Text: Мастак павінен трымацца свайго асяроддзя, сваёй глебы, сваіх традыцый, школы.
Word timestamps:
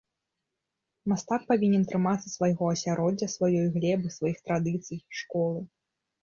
Мастак 1.11 1.41
павінен 1.51 1.83
трымацца 1.91 2.27
свайго 2.37 2.69
асяроддзя, 2.77 3.27
сваёй 3.35 3.67
глебы, 3.77 4.07
сваіх 4.17 4.37
традыцый, 4.49 4.99
школы. 5.21 5.61